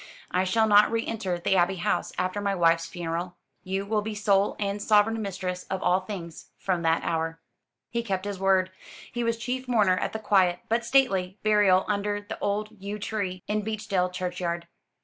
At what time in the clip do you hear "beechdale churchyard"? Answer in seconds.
13.61-14.67